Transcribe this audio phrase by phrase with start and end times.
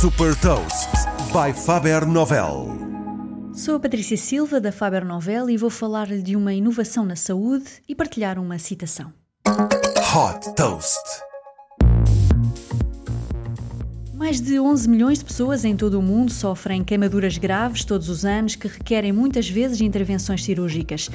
[0.00, 0.90] Super Toast
[1.32, 2.68] by Faber Novel.
[3.54, 7.64] Sou a Patrícia Silva da Faber Novel e vou falar-lhe de uma inovação na saúde
[7.88, 9.10] e partilhar uma citação.
[9.46, 11.00] Hot Toast.
[14.26, 18.24] Mais de 11 milhões de pessoas em todo o mundo sofrem queimaduras graves todos os
[18.24, 21.08] anos que requerem muitas vezes intervenções cirúrgicas.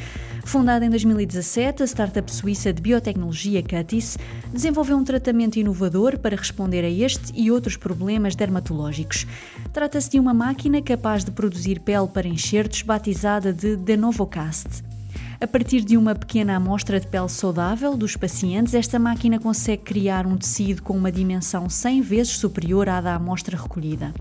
[0.45, 4.17] Fundada em 2017, a startup suíça de biotecnologia Cutis
[4.53, 9.27] desenvolveu um tratamento inovador para responder a este e outros problemas dermatológicos.
[9.73, 14.69] Trata-se de uma máquina capaz de produzir pele para enxertos batizada de Denovocast.
[15.41, 20.27] A partir de uma pequena amostra de pele saudável dos pacientes, esta máquina consegue criar
[20.27, 24.13] um tecido com uma dimensão 100 vezes superior à da amostra recolhida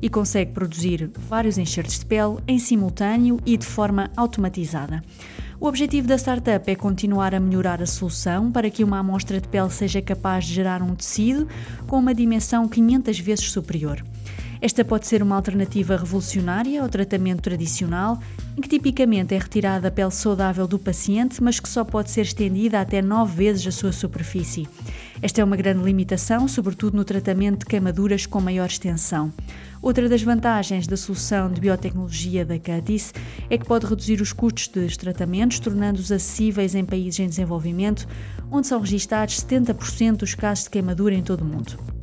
[0.00, 5.04] e consegue produzir vários enxertos de pele em simultâneo e de forma automatizada.
[5.60, 9.48] O objetivo da startup é continuar a melhorar a solução para que uma amostra de
[9.48, 11.46] pele seja capaz de gerar um tecido
[11.86, 14.02] com uma dimensão 500 vezes superior.
[14.64, 18.18] Esta pode ser uma alternativa revolucionária ao tratamento tradicional,
[18.56, 22.22] em que tipicamente é retirada a pele saudável do paciente, mas que só pode ser
[22.22, 24.66] estendida até nove vezes a sua superfície.
[25.20, 29.30] Esta é uma grande limitação, sobretudo no tratamento de queimaduras com maior extensão.
[29.82, 33.12] Outra das vantagens da solução de biotecnologia da Catis
[33.50, 38.08] é que pode reduzir os custos dos tratamentos, tornando-os acessíveis em países em desenvolvimento,
[38.50, 41.93] onde são registados 70% dos casos de queimadura em todo o mundo.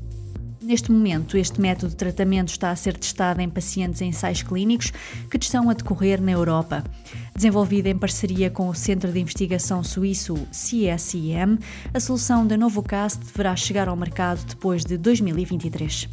[0.62, 4.92] Neste momento, este método de tratamento está a ser testado em pacientes em ensaios clínicos
[5.28, 6.84] que estão a decorrer na Europa.
[7.36, 11.58] Desenvolvida em parceria com o Centro de Investigação Suíço CSIM,
[11.92, 16.08] a solução da Novocast deverá chegar ao mercado depois de 2023.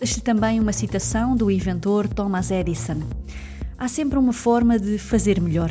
[0.00, 3.00] Deixe também uma citação do inventor Thomas Edison.
[3.78, 5.70] Há sempre uma forma de fazer melhor.